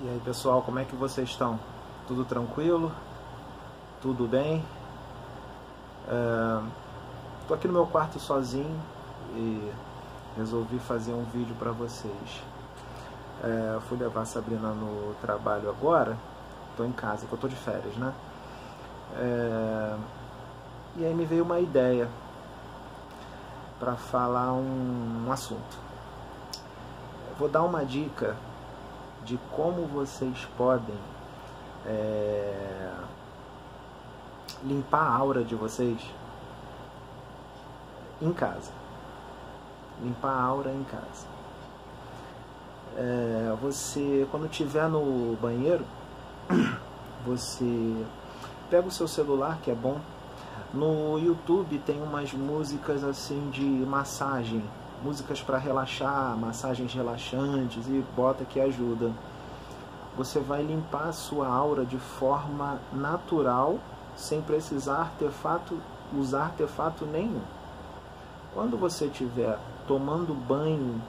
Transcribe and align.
E 0.00 0.08
aí 0.08 0.20
pessoal, 0.24 0.60
como 0.60 0.80
é 0.80 0.84
que 0.84 0.96
vocês 0.96 1.28
estão? 1.28 1.58
Tudo 2.08 2.24
tranquilo? 2.24 2.90
Tudo 4.02 4.26
bem? 4.26 4.64
Estou 7.40 7.56
aqui 7.56 7.68
no 7.68 7.74
meu 7.74 7.86
quarto 7.86 8.18
sozinho 8.18 8.76
e 9.36 9.72
resolvi 10.36 10.80
fazer 10.80 11.12
um 11.12 11.22
vídeo 11.22 11.54
para 11.60 11.70
vocês. 11.70 12.42
É, 13.44 13.78
fui 13.88 13.96
levar 13.96 14.22
a 14.22 14.24
Sabrina 14.24 14.70
no 14.70 15.14
trabalho 15.22 15.70
agora, 15.70 16.18
estou 16.72 16.84
em 16.84 16.92
casa, 16.92 17.26
que 17.26 17.32
eu 17.32 17.36
estou 17.36 17.48
de 17.48 17.56
férias, 17.56 17.94
né? 17.94 18.12
É, 19.16 19.96
e 20.96 21.04
aí 21.04 21.14
me 21.14 21.24
veio 21.24 21.44
uma 21.44 21.60
ideia 21.60 22.08
para 23.78 23.94
falar 23.94 24.52
um, 24.54 25.26
um 25.28 25.30
assunto. 25.30 25.78
vou 27.38 27.48
dar 27.48 27.62
uma 27.62 27.84
dica 27.84 28.36
de 29.24 29.38
como 29.50 29.86
vocês 29.86 30.46
podem 30.56 30.94
é, 31.86 32.92
limpar 34.62 35.02
a 35.02 35.16
aura 35.16 35.42
de 35.42 35.54
vocês 35.54 35.98
em 38.20 38.32
casa. 38.32 38.70
Limpar 40.02 40.32
a 40.32 40.42
aura 40.42 40.70
em 40.70 40.84
casa. 40.84 41.26
É, 42.96 43.56
você, 43.60 44.26
quando 44.30 44.46
estiver 44.46 44.88
no 44.88 45.36
banheiro, 45.40 45.84
você 47.26 48.06
pega 48.70 48.86
o 48.86 48.90
seu 48.90 49.08
celular, 49.08 49.58
que 49.62 49.70
é 49.70 49.74
bom. 49.74 50.00
No 50.72 51.18
YouTube 51.18 51.78
tem 51.86 52.02
umas 52.02 52.32
músicas 52.32 53.04
assim 53.04 53.50
de 53.50 53.62
massagem 53.62 54.62
músicas 55.04 55.42
para 55.42 55.58
relaxar, 55.58 56.34
massagens 56.36 56.94
relaxantes 56.94 57.86
e 57.86 58.02
bota 58.16 58.44
que 58.44 58.58
ajuda. 58.58 59.12
Você 60.16 60.40
vai 60.40 60.62
limpar 60.62 61.08
a 61.08 61.12
sua 61.12 61.46
aura 61.46 61.84
de 61.84 61.98
forma 61.98 62.80
natural, 62.90 63.78
sem 64.16 64.40
precisar 64.40 65.00
artefato, 65.00 65.78
usar 66.16 66.44
artefato 66.44 67.04
nenhum. 67.04 67.42
Quando 68.54 68.78
você 68.78 69.06
estiver 69.06 69.58
tomando 69.86 70.32
banho, 70.32 71.02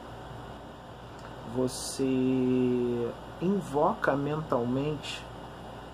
você 1.55 2.03
invoca 3.41 4.13
mentalmente, 4.15 5.23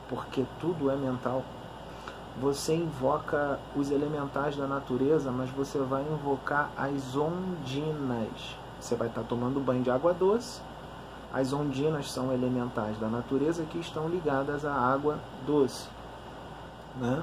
porque 0.09 0.44
tudo 0.59 0.89
é 0.89 0.95
mental 0.95 1.44
você 2.39 2.75
invoca 2.75 3.59
os 3.75 3.91
elementais 3.91 4.55
da 4.55 4.65
natureza, 4.65 5.31
mas 5.31 5.49
você 5.49 5.77
vai 5.79 6.03
invocar 6.03 6.69
as 6.77 7.15
ondinas. 7.15 8.55
Você 8.79 8.95
vai 8.95 9.07
estar 9.07 9.23
tomando 9.23 9.59
banho 9.59 9.83
de 9.83 9.91
água 9.91 10.13
doce. 10.13 10.61
As 11.33 11.53
ondinas 11.53 12.11
são 12.11 12.33
elementais 12.33 12.97
da 12.99 13.07
natureza 13.07 13.63
que 13.63 13.79
estão 13.79 14.07
ligadas 14.07 14.65
à 14.65 14.73
água 14.73 15.19
doce. 15.45 15.88
Né? 16.99 17.21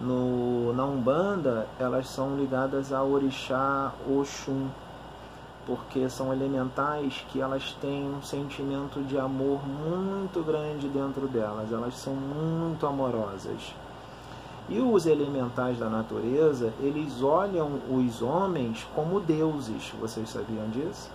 No, 0.00 0.72
na 0.72 0.84
Umbanda, 0.84 1.66
elas 1.78 2.08
são 2.08 2.36
ligadas 2.36 2.92
a 2.92 3.02
Orixá 3.02 3.92
Oxum, 4.08 4.68
porque 5.66 6.08
são 6.08 6.32
elementais 6.32 7.24
que 7.28 7.40
elas 7.40 7.72
têm 7.80 8.10
um 8.10 8.22
sentimento 8.22 9.00
de 9.02 9.18
amor 9.18 9.60
muito 9.66 10.42
grande 10.42 10.88
dentro 10.88 11.28
delas, 11.28 11.72
elas 11.72 11.96
são 11.96 12.14
muito 12.14 12.86
amorosas. 12.86 13.74
E 14.72 14.80
os 14.80 15.04
elementais 15.04 15.78
da 15.78 15.86
natureza, 15.86 16.72
eles 16.80 17.22
olham 17.22 17.72
os 17.90 18.22
homens 18.22 18.88
como 18.94 19.20
deuses. 19.20 19.92
Vocês 20.00 20.30
sabiam 20.30 20.66
disso? 20.70 21.10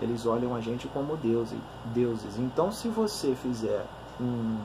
Eles 0.00 0.24
olham 0.24 0.54
a 0.54 0.62
gente 0.62 0.88
como 0.88 1.14
deuses. 1.18 1.58
deuses. 1.92 2.38
Então, 2.38 2.72
se 2.72 2.88
você 2.88 3.34
fizer 3.34 3.84
um 4.18 4.56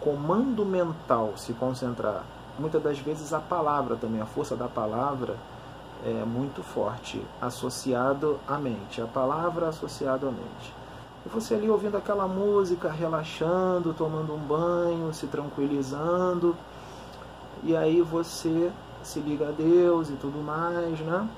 comando 0.00 0.66
mental, 0.66 1.34
se 1.36 1.52
concentrar, 1.52 2.24
muitas 2.58 2.82
das 2.82 2.98
vezes 2.98 3.32
a 3.32 3.38
palavra 3.38 3.94
também, 3.94 4.20
a 4.20 4.26
força 4.26 4.56
da 4.56 4.66
palavra 4.66 5.36
é 6.04 6.24
muito 6.24 6.64
forte, 6.64 7.24
associado 7.40 8.40
à 8.48 8.58
mente. 8.58 9.00
A 9.00 9.06
palavra 9.06 9.68
associada 9.68 10.26
à 10.26 10.30
mente. 10.32 10.74
E 11.24 11.28
você 11.28 11.54
ali 11.54 11.70
ouvindo 11.70 11.96
aquela 11.96 12.26
música, 12.26 12.90
relaxando, 12.90 13.94
tomando 13.94 14.34
um 14.34 14.38
banho, 14.38 15.14
se 15.14 15.28
tranquilizando 15.28 16.56
e 17.62 17.76
aí 17.76 18.00
você 18.00 18.70
se 19.02 19.20
liga 19.20 19.48
a 19.48 19.52
Deus 19.52 20.10
e 20.10 20.14
tudo 20.14 20.42
mais, 20.42 20.98
né? 21.00 21.28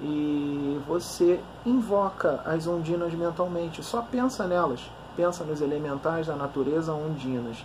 E 0.00 0.80
você 0.86 1.40
invoca 1.66 2.40
as 2.44 2.66
ondinas 2.66 3.12
mentalmente, 3.14 3.82
só 3.82 4.00
pensa 4.02 4.46
nelas, 4.46 4.80
pensa 5.16 5.44
nos 5.44 5.60
elementais 5.60 6.26
da 6.26 6.36
natureza 6.36 6.92
ondinas. 6.92 7.64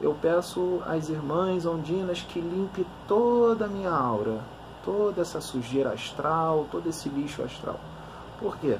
Eu 0.00 0.16
peço 0.20 0.80
às 0.86 1.08
irmãs 1.08 1.66
ondinas 1.66 2.22
que 2.22 2.40
limpe 2.40 2.86
toda 3.06 3.66
a 3.66 3.68
minha 3.68 3.90
aura, 3.90 4.40
toda 4.84 5.20
essa 5.20 5.40
sujeira 5.40 5.92
astral, 5.92 6.66
todo 6.70 6.88
esse 6.88 7.08
lixo 7.08 7.42
astral. 7.42 7.78
Por 8.38 8.56
quê? 8.56 8.78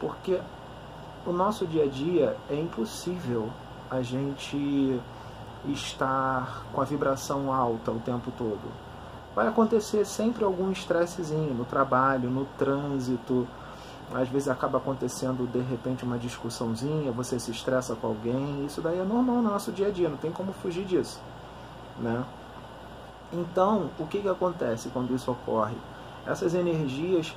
Porque 0.00 0.40
o 1.24 1.32
nosso 1.32 1.64
dia 1.66 1.84
a 1.84 1.88
dia 1.88 2.36
é 2.50 2.56
impossível 2.56 3.48
a 3.88 4.02
gente 4.02 5.00
estar 5.66 6.64
com 6.72 6.80
a 6.80 6.84
vibração 6.84 7.52
alta 7.52 7.90
o 7.90 8.00
tempo 8.00 8.32
todo. 8.36 8.60
Vai 9.34 9.48
acontecer 9.48 10.04
sempre 10.04 10.44
algum 10.44 10.70
estressezinho 10.70 11.54
no 11.54 11.64
trabalho, 11.64 12.28
no 12.28 12.44
trânsito. 12.58 13.46
Às 14.12 14.28
vezes 14.28 14.48
acaba 14.48 14.76
acontecendo 14.78 15.50
de 15.50 15.60
repente 15.60 16.04
uma 16.04 16.18
discussãozinha, 16.18 17.10
você 17.12 17.38
se 17.38 17.50
estressa 17.50 17.94
com 17.94 18.08
alguém. 18.08 18.66
Isso 18.66 18.80
daí 18.80 18.98
é 18.98 19.04
normal 19.04 19.36
no 19.36 19.50
nosso 19.50 19.72
dia 19.72 19.86
a 19.86 19.90
dia, 19.90 20.08
não 20.08 20.18
tem 20.18 20.30
como 20.30 20.52
fugir 20.52 20.84
disso. 20.84 21.20
Né? 21.98 22.22
Então, 23.32 23.88
o 23.98 24.06
que, 24.06 24.20
que 24.20 24.28
acontece 24.28 24.90
quando 24.90 25.14
isso 25.14 25.30
ocorre? 25.30 25.76
Essas 26.26 26.54
energias 26.54 27.34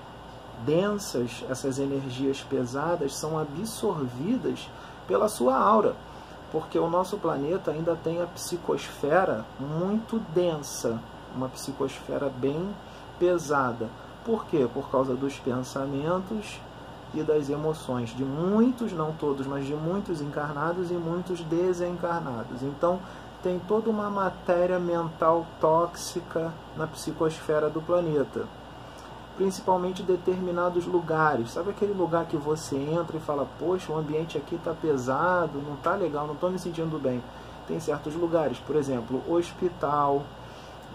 densas, 0.65 1.45
essas 1.49 1.79
energias 1.79 2.41
pesadas 2.41 3.15
são 3.15 3.39
absorvidas 3.39 4.69
pela 5.07 5.29
sua 5.29 5.57
aura 5.57 5.95
porque 6.55 6.79
o 6.79 6.89
nosso 6.89 7.17
planeta 7.17 7.71
ainda 7.71 7.97
tem 8.01 8.21
a 8.21 8.27
psicosfera 8.27 9.43
muito 9.59 10.19
densa, 10.33 11.01
uma 11.35 11.49
psicosfera 11.49 12.29
bem 12.29 12.73
pesada. 13.19 13.89
Por 14.23 14.45
quê? 14.45 14.65
Por 14.73 14.89
causa 14.89 15.15
dos 15.15 15.37
pensamentos 15.37 16.61
e 17.13 17.21
das 17.23 17.49
emoções 17.49 18.15
de 18.15 18.23
muitos, 18.23 18.93
não 18.93 19.11
todos, 19.11 19.45
mas 19.45 19.65
de 19.65 19.73
muitos 19.73 20.21
encarnados 20.21 20.91
e 20.91 20.93
muitos 20.93 21.41
desencarnados. 21.41 22.63
Então, 22.63 23.01
tem 23.43 23.59
toda 23.59 23.89
uma 23.89 24.09
matéria 24.09 24.79
mental 24.79 25.45
tóxica 25.59 26.53
na 26.77 26.87
psicosfera 26.87 27.69
do 27.69 27.81
planeta 27.81 28.45
principalmente 29.37 30.01
determinados 30.01 30.85
lugares. 30.85 31.51
Sabe 31.51 31.71
aquele 31.71 31.93
lugar 31.93 32.25
que 32.25 32.37
você 32.37 32.75
entra 32.75 33.17
e 33.17 33.19
fala, 33.19 33.47
poxa, 33.59 33.91
o 33.91 33.97
ambiente 33.97 34.37
aqui 34.37 34.55
está 34.55 34.73
pesado, 34.73 35.61
não 35.61 35.75
está 35.75 35.95
legal, 35.95 36.25
não 36.25 36.33
estou 36.33 36.49
me 36.49 36.59
sentindo 36.59 36.99
bem. 36.99 37.21
Tem 37.67 37.79
certos 37.79 38.15
lugares, 38.15 38.57
por 38.59 38.75
exemplo, 38.75 39.21
hospital, 39.27 40.23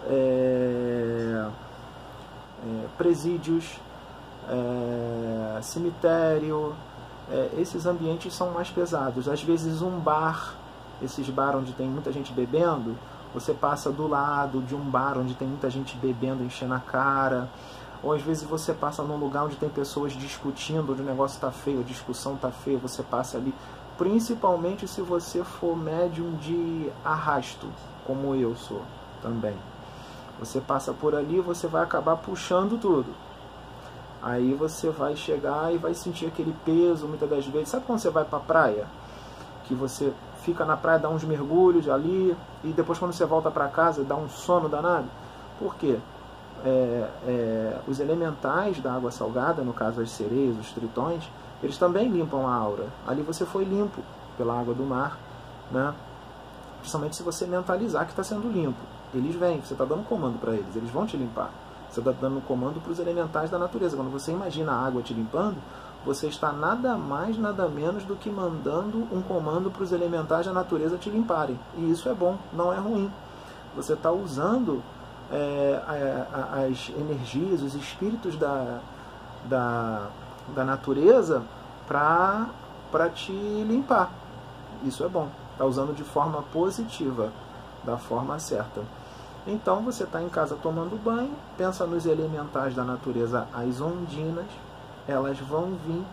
é, 0.07 1.47
é, 2.63 2.87
presídios, 2.97 3.79
é, 4.49 5.61
cemitério, 5.61 6.73
é, 7.29 7.49
esses 7.57 7.85
ambientes 7.85 8.33
são 8.33 8.51
mais 8.51 8.69
pesados. 8.69 9.27
Às 9.27 9.43
vezes 9.43 9.81
um 9.81 9.99
bar, 9.99 10.55
esses 11.01 11.29
bar 11.29 11.55
onde 11.55 11.73
tem 11.73 11.87
muita 11.87 12.11
gente 12.11 12.31
bebendo, 12.31 12.97
você 13.33 13.53
passa 13.53 13.91
do 13.91 14.07
lado 14.07 14.61
de 14.61 14.75
um 14.75 14.89
bar 14.89 15.17
onde 15.17 15.35
tem 15.35 15.47
muita 15.47 15.69
gente 15.69 15.95
bebendo, 15.97 16.43
enchendo 16.43 16.73
a 16.73 16.79
cara 16.79 17.49
ou 18.03 18.13
às 18.13 18.21
vezes 18.21 18.43
você 18.43 18.73
passa 18.73 19.03
num 19.03 19.17
lugar 19.17 19.45
onde 19.45 19.55
tem 19.57 19.69
pessoas 19.69 20.13
discutindo, 20.13 20.91
onde 20.91 21.01
o 21.01 21.05
negócio 21.05 21.35
está 21.35 21.51
feio, 21.51 21.81
a 21.81 21.83
discussão 21.83 22.35
está 22.35 22.49
feia, 22.49 22.77
você 22.77 23.03
passa 23.03 23.37
ali. 23.37 23.53
Principalmente 23.97 24.87
se 24.87 25.01
você 25.01 25.43
for 25.43 25.77
médium 25.77 26.35
de 26.35 26.89
arrasto, 27.05 27.67
como 28.05 28.33
eu 28.33 28.55
sou 28.55 28.81
também. 29.21 29.55
Você 30.39 30.59
passa 30.59 30.91
por 30.91 31.13
ali 31.13 31.39
você 31.39 31.67
vai 31.67 31.83
acabar 31.83 32.17
puxando 32.17 32.79
tudo. 32.79 33.13
Aí 34.23 34.53
você 34.53 34.89
vai 34.89 35.15
chegar 35.15 35.73
e 35.73 35.77
vai 35.77 35.93
sentir 35.93 36.27
aquele 36.27 36.55
peso 36.65 37.07
muitas 37.07 37.29
das 37.29 37.45
vezes. 37.45 37.69
Sabe 37.69 37.85
quando 37.85 37.99
você 37.99 38.09
vai 38.09 38.25
para 38.25 38.39
a 38.39 38.41
praia? 38.41 38.87
Que 39.65 39.75
você 39.75 40.11
fica 40.41 40.65
na 40.65 40.75
praia, 40.75 40.97
dá 40.97 41.09
uns 41.09 41.23
mergulhos 41.23 41.87
ali 41.87 42.35
e 42.63 42.69
depois 42.69 42.97
quando 42.97 43.13
você 43.13 43.25
volta 43.25 43.51
para 43.51 43.67
casa 43.67 44.03
dá 44.03 44.15
um 44.15 44.27
sono 44.27 44.67
danado? 44.67 45.07
Por 45.59 45.75
quê? 45.75 45.99
É, 46.65 47.09
é, 47.27 47.79
os 47.87 47.99
elementais 47.99 48.79
da 48.79 48.93
água 48.93 49.11
salgada, 49.11 49.63
no 49.63 49.73
caso 49.73 50.01
as 50.01 50.11
sereias, 50.11 50.57
os 50.57 50.71
tritões, 50.71 51.29
eles 51.61 51.77
também 51.77 52.09
limpam 52.09 52.47
a 52.47 52.53
aura. 52.53 52.87
Ali 53.07 53.21
você 53.21 53.45
foi 53.45 53.63
limpo 53.63 54.01
pela 54.37 54.59
água 54.59 54.73
do 54.73 54.83
mar, 54.83 55.17
né? 55.71 55.93
principalmente 56.79 57.15
se 57.15 57.23
você 57.23 57.45
mentalizar 57.45 58.05
que 58.05 58.11
está 58.11 58.23
sendo 58.23 58.49
limpo. 58.49 58.79
Eles 59.13 59.35
vêm, 59.35 59.61
você 59.61 59.73
está 59.73 59.85
dando 59.85 60.03
comando 60.07 60.39
para 60.39 60.53
eles, 60.53 60.75
eles 60.75 60.89
vão 60.89 61.05
te 61.05 61.17
limpar. 61.17 61.51
Você 61.89 61.99
está 61.99 62.11
dando 62.11 62.41
comando 62.41 62.81
para 62.81 62.91
os 62.91 62.99
elementais 62.99 63.49
da 63.49 63.59
natureza. 63.59 63.97
Quando 63.97 64.11
você 64.11 64.31
imagina 64.31 64.71
a 64.71 64.85
água 64.85 65.01
te 65.01 65.13
limpando, 65.13 65.57
você 66.05 66.27
está 66.27 66.51
nada 66.51 66.97
mais, 66.97 67.37
nada 67.37 67.67
menos 67.67 68.05
do 68.05 68.15
que 68.15 68.29
mandando 68.29 69.07
um 69.11 69.21
comando 69.21 69.69
para 69.69 69.83
os 69.83 69.91
elementais 69.91 70.45
da 70.45 70.53
natureza 70.53 70.97
te 70.97 71.09
limparem. 71.09 71.59
E 71.77 71.91
isso 71.91 72.07
é 72.07 72.13
bom, 72.13 72.37
não 72.53 72.71
é 72.71 72.77
ruim. 72.77 73.11
Você 73.75 73.93
está 73.93 74.09
usando 74.09 74.81
é, 75.31 75.81
as 76.67 76.89
energias, 76.89 77.61
os 77.61 77.73
espíritos 77.73 78.37
da, 78.37 78.79
da, 79.45 80.07
da 80.55 80.63
natureza 80.65 81.43
para 81.87 83.09
te 83.13 83.31
limpar. 83.31 84.11
Isso 84.83 85.03
é 85.03 85.07
bom. 85.07 85.29
Está 85.53 85.65
usando 85.65 85.95
de 85.95 86.03
forma 86.03 86.41
positiva, 86.51 87.31
da 87.83 87.97
forma 87.97 88.39
certa. 88.39 88.81
Então 89.45 89.81
você 89.81 90.03
está 90.03 90.21
em 90.21 90.29
casa 90.29 90.55
tomando 90.61 91.01
banho, 91.01 91.33
pensa 91.57 91.85
nos 91.85 92.05
elementais 92.05 92.75
da 92.75 92.83
natureza, 92.83 93.47
as 93.53 93.81
ondinas, 93.81 94.45
elas 95.07 95.39
vão 95.39 95.73
vir, 95.85 96.03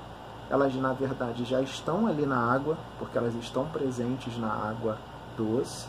elas 0.49 0.75
na 0.75 0.95
verdade 0.95 1.45
já 1.45 1.61
estão 1.61 2.07
ali 2.07 2.25
na 2.25 2.39
água, 2.39 2.77
porque 2.99 3.19
elas 3.19 3.35
estão 3.35 3.67
presentes 3.67 4.39
na 4.39 4.51
água 4.51 4.97
doce, 5.37 5.89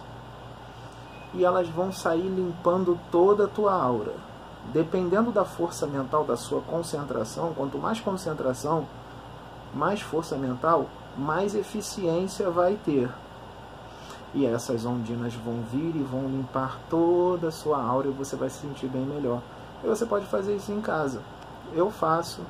e 1.33 1.45
elas 1.45 1.67
vão 1.69 1.91
sair 1.91 2.27
limpando 2.27 2.99
toda 3.11 3.45
a 3.45 3.47
tua 3.47 3.73
aura. 3.73 4.13
Dependendo 4.73 5.31
da 5.31 5.45
força 5.45 5.87
mental, 5.87 6.23
da 6.23 6.35
sua 6.37 6.61
concentração, 6.61 7.53
quanto 7.53 7.77
mais 7.77 7.99
concentração, 7.99 8.85
mais 9.73 10.01
força 10.01 10.35
mental, 10.37 10.87
mais 11.17 11.55
eficiência 11.55 12.49
vai 12.49 12.75
ter. 12.83 13.09
E 14.33 14.45
essas 14.45 14.85
ondinas 14.85 15.33
vão 15.33 15.61
vir 15.71 15.95
e 15.95 16.03
vão 16.03 16.27
limpar 16.27 16.79
toda 16.89 17.47
a 17.47 17.51
sua 17.51 17.81
aura 17.81 18.07
e 18.07 18.11
você 18.11 18.35
vai 18.35 18.49
se 18.49 18.59
sentir 18.59 18.87
bem 18.87 19.01
melhor. 19.01 19.41
E 19.83 19.87
você 19.87 20.05
pode 20.05 20.25
fazer 20.25 20.55
isso 20.55 20.71
em 20.71 20.81
casa. 20.81 21.21
Eu 21.73 21.89
faço, 21.89 22.41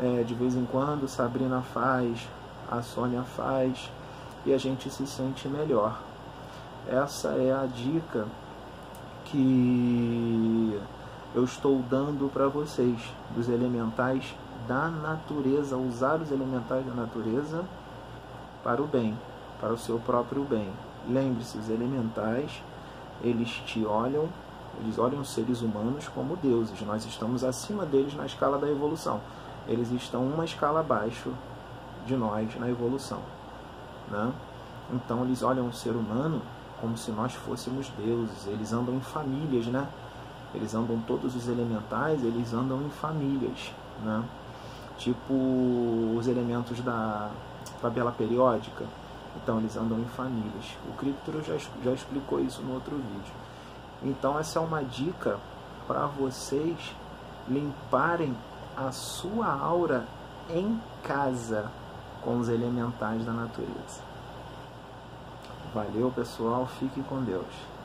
é, 0.00 0.22
de 0.22 0.34
vez 0.34 0.54
em 0.54 0.66
quando, 0.66 1.08
Sabrina 1.08 1.62
faz, 1.62 2.28
a 2.70 2.82
Sônia 2.82 3.22
faz, 3.22 3.90
e 4.44 4.52
a 4.52 4.58
gente 4.58 4.90
se 4.90 5.06
sente 5.06 5.48
melhor. 5.48 5.98
Essa 6.88 7.30
é 7.30 7.52
a 7.52 7.66
dica 7.66 8.26
que 9.24 10.80
eu 11.34 11.42
estou 11.42 11.82
dando 11.90 12.30
para 12.32 12.46
vocês 12.46 12.96
dos 13.34 13.48
elementais 13.48 14.36
da 14.68 14.88
natureza, 14.88 15.76
usar 15.76 16.20
os 16.20 16.30
elementais 16.30 16.86
da 16.86 16.94
natureza 16.94 17.64
para 18.62 18.80
o 18.80 18.86
bem, 18.86 19.18
para 19.60 19.72
o 19.72 19.78
seu 19.78 19.98
próprio 19.98 20.44
bem. 20.44 20.70
Lembre-se, 21.08 21.58
os 21.58 21.68
elementais, 21.68 22.62
eles 23.20 23.50
te 23.66 23.84
olham, 23.84 24.28
eles 24.80 24.96
olham 24.96 25.20
os 25.20 25.30
seres 25.30 25.62
humanos 25.62 26.06
como 26.06 26.36
deuses. 26.36 26.80
Nós 26.82 27.04
estamos 27.04 27.42
acima 27.42 27.84
deles 27.84 28.14
na 28.14 28.26
escala 28.26 28.58
da 28.58 28.68
evolução. 28.68 29.20
Eles 29.66 29.90
estão 29.90 30.24
uma 30.24 30.44
escala 30.44 30.80
abaixo 30.80 31.32
de 32.06 32.16
nós 32.16 32.54
na 32.60 32.70
evolução. 32.70 33.20
Né? 34.08 34.32
Então 34.92 35.24
eles 35.24 35.42
olham 35.42 35.66
o 35.66 35.72
ser 35.72 35.90
humano 35.90 36.40
como 36.80 36.96
se 36.96 37.10
nós 37.10 37.34
fôssemos 37.34 37.88
deuses. 37.98 38.46
Eles 38.46 38.72
andam 38.72 38.94
em 38.94 39.00
famílias, 39.00 39.66
né? 39.66 39.88
Eles 40.54 40.74
andam 40.74 40.98
todos 41.06 41.34
os 41.34 41.48
elementais, 41.48 42.22
eles 42.22 42.52
andam 42.52 42.82
em 42.82 42.90
famílias, 42.90 43.72
né? 44.04 44.22
Tipo 44.98 45.34
os 46.16 46.26
elementos 46.26 46.80
da 46.80 47.30
tabela 47.80 48.12
periódica 48.12 48.84
então 49.42 49.58
eles 49.58 49.76
andam 49.76 49.98
em 49.98 50.04
famílias. 50.06 50.76
O 50.88 50.92
Cryptoro 50.96 51.42
já, 51.42 51.56
já 51.84 51.92
explicou 51.92 52.40
isso 52.40 52.62
no 52.62 52.74
outro 52.74 52.96
vídeo. 52.96 53.34
Então 54.02 54.38
essa 54.38 54.58
é 54.58 54.62
uma 54.62 54.82
dica 54.82 55.38
para 55.86 56.06
vocês 56.06 56.76
limparem 57.48 58.34
a 58.76 58.90
sua 58.90 59.46
aura 59.46 60.04
em 60.50 60.80
casa 61.02 61.70
com 62.22 62.38
os 62.38 62.48
elementais 62.48 63.24
da 63.24 63.32
natureza. 63.32 64.00
Valeu 65.76 66.10
pessoal, 66.10 66.66
fique 66.66 67.02
com 67.02 67.22
Deus. 67.22 67.75